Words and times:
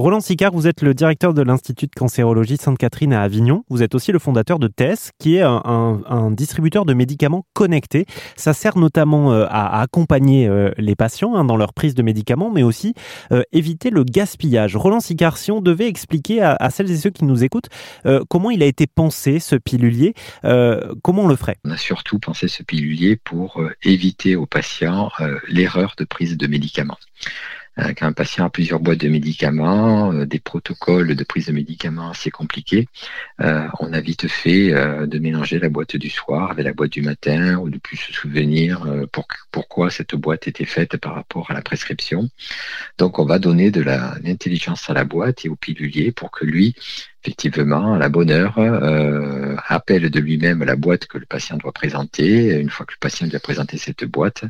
Roland 0.00 0.20
Sicard, 0.20 0.52
vous 0.52 0.66
êtes 0.66 0.80
le 0.80 0.94
directeur 0.94 1.34
de 1.34 1.42
l'Institut 1.42 1.86
de 1.86 1.94
cancérologie 1.94 2.56
Sainte-Catherine 2.56 3.12
à 3.12 3.20
Avignon. 3.20 3.64
Vous 3.68 3.82
êtes 3.82 3.94
aussi 3.94 4.12
le 4.12 4.18
fondateur 4.18 4.58
de 4.58 4.66
TESS, 4.66 5.10
qui 5.18 5.36
est 5.36 5.42
un, 5.42 6.30
distributeur 6.30 6.86
de 6.86 6.94
médicaments 6.94 7.44
connectés. 7.52 8.06
Ça 8.34 8.54
sert 8.54 8.78
notamment 8.78 9.34
euh, 9.34 9.44
à, 9.50 9.82
accompagner 9.82 10.48
euh, 10.48 10.70
les 10.78 10.96
patients 10.96 11.34
hein, 11.34 11.44
dans 11.44 11.58
leur 11.58 11.74
prise 11.74 11.94
de 11.94 12.02
médicaments, 12.02 12.50
mais 12.50 12.62
aussi 12.62 12.94
euh, 13.30 13.42
éviter 13.52 13.90
le 13.90 14.02
gaspillage. 14.04 14.74
Roland 14.74 15.00
Sicard, 15.00 15.36
si 15.36 15.52
on 15.52 15.60
devait 15.60 15.88
expliquer 15.88 16.40
à 16.40 16.70
celles 16.70 16.90
et 16.90 16.96
ceux 16.96 17.10
qui 17.10 17.26
nous 17.26 17.44
écoutent 17.44 17.68
comment 18.30 18.50
il 18.50 18.62
a 18.62 18.66
été 18.66 18.86
pensé 18.86 19.38
ce 19.38 19.54
pilulier, 19.54 20.14
comment 21.02 21.24
on 21.24 21.28
le 21.28 21.36
ferait? 21.36 21.58
On 21.64 21.70
a 21.72 21.76
surtout 21.76 22.18
pensé 22.18 22.48
ce 22.48 22.62
pilulier 22.62 23.16
pour 23.16 23.62
éviter 23.82 24.34
aux 24.34 24.46
patients 24.46 25.10
l'erreur 25.46 25.94
de 25.98 26.04
prise 26.04 26.38
de 26.38 26.46
médicaments. 26.46 26.96
Euh, 27.80 27.92
quand 27.96 28.06
un 28.06 28.12
patient 28.12 28.44
a 28.46 28.50
plusieurs 28.50 28.80
boîtes 28.80 29.00
de 29.00 29.08
médicaments, 29.08 30.12
euh, 30.12 30.26
des 30.26 30.38
protocoles 30.38 31.14
de 31.14 31.24
prise 31.24 31.46
de 31.46 31.52
médicaments 31.52 32.10
assez 32.10 32.30
compliqués, 32.30 32.88
euh, 33.40 33.66
on 33.80 33.92
a 33.92 34.00
vite 34.00 34.28
fait 34.28 34.70
de 34.70 35.18
mélanger 35.18 35.58
la 35.58 35.68
boîte 35.68 35.96
du 35.96 36.10
soir 36.10 36.50
avec 36.50 36.64
la 36.64 36.72
boîte 36.72 36.92
du 36.92 37.02
matin 37.02 37.56
ou 37.56 37.70
de 37.70 37.78
plus 37.78 37.96
se 37.96 38.12
souvenir 38.12 38.86
pour, 39.12 39.26
pourquoi 39.50 39.90
cette 39.90 40.14
boîte 40.14 40.48
était 40.48 40.64
faite 40.64 40.96
par 40.96 41.14
rapport 41.14 41.50
à 41.50 41.54
la 41.54 41.62
prescription. 41.62 42.28
Donc 42.98 43.18
on 43.18 43.24
va 43.24 43.38
donner 43.38 43.70
de 43.70 43.80
l'intelligence 43.80 44.88
à 44.90 44.94
la 44.94 45.04
boîte 45.04 45.44
et 45.44 45.48
au 45.48 45.56
pilulier 45.56 46.12
pour 46.12 46.30
que 46.30 46.44
lui 46.44 46.74
effectivement, 47.22 47.94
à 47.94 47.98
la 47.98 48.08
bonne 48.08 48.30
heure, 48.30 48.58
euh, 48.58 49.56
appelle 49.68 50.10
de 50.10 50.20
lui-même 50.20 50.64
la 50.64 50.76
boîte 50.76 51.06
que 51.06 51.18
le 51.18 51.26
patient 51.26 51.56
doit 51.56 51.72
présenter. 51.72 52.58
Une 52.58 52.70
fois 52.70 52.86
que 52.86 52.92
le 52.92 52.98
patient 53.00 53.26
lui 53.26 53.36
a 53.36 53.40
présenté 53.40 53.76
cette 53.76 54.04
boîte, 54.04 54.44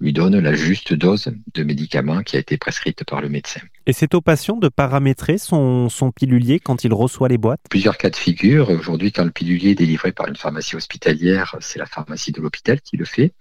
lui 0.00 0.12
donne 0.12 0.38
la 0.38 0.54
juste 0.54 0.92
dose 0.94 1.32
de 1.54 1.62
médicament 1.62 2.22
qui 2.22 2.36
a 2.36 2.40
été 2.40 2.56
prescrite 2.56 3.04
par 3.04 3.20
le 3.20 3.28
médecin. 3.28 3.60
Et 3.86 3.92
c'est 3.92 4.14
au 4.14 4.20
patient 4.20 4.56
de 4.56 4.68
paramétrer 4.68 5.38
son, 5.38 5.88
son 5.88 6.10
pilulier 6.10 6.58
quand 6.58 6.84
il 6.84 6.92
reçoit 6.92 7.28
les 7.28 7.38
boîtes? 7.38 7.60
Plusieurs 7.70 7.96
cas 7.96 8.10
de 8.10 8.16
figure. 8.16 8.70
Aujourd'hui, 8.70 9.12
quand 9.12 9.24
le 9.24 9.30
pilulier 9.30 9.70
est 9.70 9.76
délivré 9.76 10.12
par 10.12 10.26
une 10.26 10.36
pharmacie 10.36 10.74
hospitalière, 10.74 11.54
c'est 11.60 11.78
la 11.78 11.86
pharmacie 11.86 12.32
de 12.32 12.40
l'hôpital 12.40 12.80
qui 12.80 12.96
le 12.96 13.04
fait. 13.04 13.32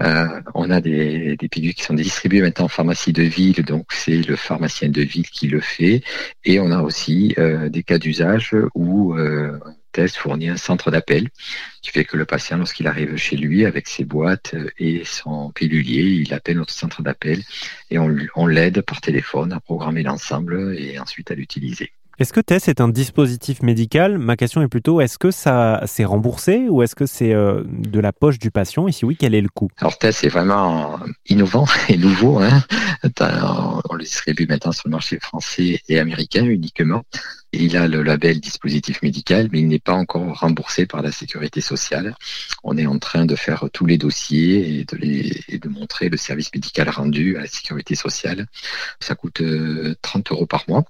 Euh, 0.00 0.40
on 0.54 0.70
a 0.70 0.80
des, 0.80 1.36
des 1.36 1.48
pilules 1.48 1.74
qui 1.74 1.82
sont 1.82 1.94
distribuées 1.94 2.40
maintenant 2.40 2.66
en 2.66 2.68
pharmacie 2.68 3.12
de 3.12 3.22
ville, 3.22 3.64
donc 3.64 3.86
c'est 3.92 4.22
le 4.22 4.36
pharmacien 4.36 4.88
de 4.90 5.02
ville 5.02 5.28
qui 5.28 5.48
le 5.48 5.60
fait. 5.60 6.02
Et 6.44 6.60
on 6.60 6.70
a 6.70 6.82
aussi 6.82 7.34
euh, 7.38 7.68
des 7.68 7.82
cas 7.82 7.98
d'usage 7.98 8.54
où 8.74 9.14
euh, 9.14 9.58
un 9.64 9.74
test 9.92 10.16
fournit 10.16 10.48
un 10.48 10.56
centre 10.56 10.90
d'appel, 10.90 11.28
qui 11.82 11.90
fait 11.90 12.04
que 12.04 12.16
le 12.16 12.26
patient, 12.26 12.58
lorsqu'il 12.58 12.86
arrive 12.86 13.16
chez 13.16 13.36
lui 13.36 13.64
avec 13.64 13.88
ses 13.88 14.04
boîtes 14.04 14.54
et 14.78 15.02
son 15.04 15.50
pilulier, 15.50 16.02
il 16.02 16.32
appelle 16.32 16.58
notre 16.58 16.72
centre 16.72 17.02
d'appel 17.02 17.42
et 17.90 17.98
on, 17.98 18.14
on 18.36 18.46
l'aide 18.46 18.82
par 18.82 19.00
téléphone 19.00 19.52
à 19.52 19.60
programmer 19.60 20.02
l'ensemble 20.02 20.76
et 20.78 20.98
ensuite 20.98 21.30
à 21.30 21.34
l'utiliser. 21.34 21.92
Est-ce 22.18 22.32
que 22.32 22.40
TESS 22.40 22.66
est 22.66 22.80
un 22.80 22.88
dispositif 22.88 23.62
médical? 23.62 24.18
Ma 24.18 24.36
question 24.36 24.60
est 24.60 24.66
plutôt 24.66 25.00
est-ce 25.00 25.18
que 25.18 25.30
ça 25.30 25.82
c'est 25.86 26.04
remboursé 26.04 26.66
ou 26.68 26.82
est-ce 26.82 26.96
que 26.96 27.06
c'est 27.06 27.32
euh, 27.32 27.62
de 27.68 28.00
la 28.00 28.12
poche 28.12 28.40
du 28.40 28.50
patient? 28.50 28.88
Et 28.88 28.92
si 28.92 29.04
oui, 29.04 29.16
quel 29.16 29.36
est 29.36 29.40
le 29.40 29.48
coût? 29.48 29.68
Alors 29.78 29.96
TESS 29.98 30.24
est 30.24 30.28
vraiment 30.28 30.98
innovant 31.28 31.66
et 31.88 31.96
nouveau. 31.96 32.40
Hein. 32.40 32.64
On 33.88 33.94
le 33.94 34.02
distribue 34.02 34.48
maintenant 34.48 34.72
sur 34.72 34.88
le 34.88 34.90
marché 34.90 35.20
français 35.20 35.80
et 35.88 36.00
américain 36.00 36.44
uniquement. 36.44 37.04
Il 37.52 37.76
a 37.76 37.86
le 37.86 38.02
label 38.02 38.40
dispositif 38.40 39.00
médical, 39.02 39.48
mais 39.52 39.60
il 39.60 39.68
n'est 39.68 39.78
pas 39.78 39.94
encore 39.94 40.40
remboursé 40.40 40.86
par 40.86 41.02
la 41.02 41.12
sécurité 41.12 41.60
sociale. 41.60 42.16
On 42.64 42.76
est 42.76 42.86
en 42.86 42.98
train 42.98 43.26
de 43.26 43.36
faire 43.36 43.68
tous 43.72 43.86
les 43.86 43.96
dossiers 43.96 44.80
et 44.80 44.84
de, 44.84 44.96
les, 44.96 45.40
et 45.48 45.58
de 45.58 45.68
montrer 45.68 46.08
le 46.08 46.16
service 46.16 46.52
médical 46.52 46.90
rendu 46.90 47.36
à 47.36 47.42
la 47.42 47.46
sécurité 47.46 47.94
sociale. 47.94 48.48
Ça 49.00 49.14
coûte 49.14 49.40
30 50.02 50.30
euh, 50.30 50.34
euros 50.34 50.46
par 50.46 50.64
mois. 50.68 50.84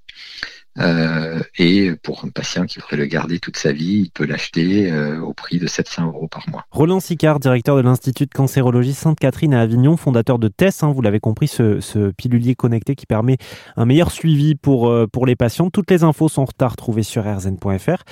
Euh, 0.79 1.41
et 1.59 1.93
pour 2.03 2.25
un 2.25 2.29
patient 2.29 2.67
qui 2.67 2.79
voudrait 2.79 2.97
le 2.97 3.07
garder 3.07 3.39
toute 3.39 3.57
sa 3.57 3.73
vie, 3.73 4.03
il 4.05 4.11
peut 4.11 4.27
l'acheter 4.27 4.91
euh, 4.91 5.21
au 5.21 5.33
prix 5.33 5.59
de 5.59 5.67
700 5.67 6.07
euros 6.07 6.29
par 6.29 6.49
mois. 6.49 6.65
Roland 6.71 7.01
Sicard, 7.01 7.41
directeur 7.41 7.77
de 7.77 7.83
l'Institut 7.83 8.27
de 8.27 8.35
cancérologie 8.35 8.95
Sainte-Catherine 8.95 9.55
à 9.55 9.61
Avignon, 9.61 9.97
fondateur 9.97 10.39
de 10.39 10.49
TESS, 10.49 10.83
hein, 10.83 10.93
vous 10.93 11.03
l'avez 11.03 11.21
compris, 11.21 11.49
ce, 11.49 12.11
pilulier 12.13 12.55
connecté 12.55 12.95
qui 12.95 13.07
permet 13.07 13.39
un 13.77 13.85
meilleur 13.85 14.11
suivi 14.11 14.55
pour, 14.55 14.89
euh, 14.89 15.07
pour 15.07 15.27
les 15.27 15.37
patients. 15.37 15.71
Toutes 15.71 15.91
les 15.91 16.05
infos 16.05 16.29
sont 16.29 16.47
à 16.61 16.69
retrouver 16.69 17.03
sur 17.03 17.25
rzn.fr. 17.25 18.03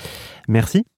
Merci. 0.49 0.87